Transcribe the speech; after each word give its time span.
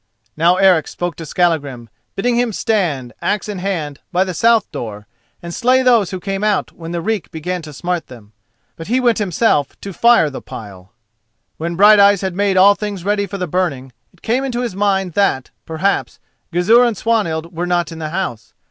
Now 0.35 0.55
Eric 0.55 0.87
spoke 0.87 1.15
to 1.17 1.27
Skallagrim, 1.27 1.87
bidding 2.15 2.35
him 2.35 2.51
stand, 2.53 3.13
axe 3.21 3.47
in 3.47 3.59
hand, 3.59 3.99
by 4.11 4.23
the 4.23 4.33
south 4.33 4.71
door, 4.71 5.05
and 5.43 5.53
slay 5.53 5.83
those 5.83 6.09
who 6.09 6.19
came 6.19 6.43
out 6.43 6.71
when 6.71 6.89
the 6.91 7.01
reek 7.03 7.29
began 7.29 7.61
to 7.61 7.71
smart 7.71 8.07
them: 8.07 8.33
but 8.75 8.87
he 8.87 8.99
went 8.99 9.19
himself 9.19 9.79
to 9.81 9.93
fire 9.93 10.31
the 10.31 10.41
pile. 10.41 10.91
When 11.57 11.75
Brighteyes 11.75 12.21
had 12.21 12.33
made 12.35 12.57
all 12.57 12.73
things 12.73 13.05
ready 13.05 13.27
for 13.27 13.37
the 13.37 13.45
burning, 13.45 13.91
it 14.11 14.23
came 14.23 14.43
into 14.43 14.61
his 14.61 14.75
mind 14.75 15.13
that, 15.13 15.51
perhaps, 15.67 16.17
Gizur 16.51 16.83
and 16.83 16.97
Swanhild 16.97 17.55
were 17.55 17.67
not 17.67 17.91
in 17.91 17.99
the 17.99 18.09
house. 18.09 18.53